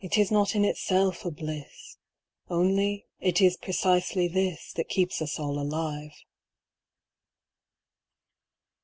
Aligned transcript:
141 0.01 0.09
It 0.09 0.25
18 0.33 0.35
not 0.35 0.55
in 0.55 0.65
itself 0.67 1.25
a 1.25 1.29
bliss^ 1.29 1.97
Only 2.49 3.05
it 3.19 3.39
is 3.39 3.55
precisely 3.55 4.27
this 4.27 4.73
That 4.73 4.89
keeps 4.89 5.21
us 5.21 5.37
all 5.37 5.59
alive. 5.61 6.09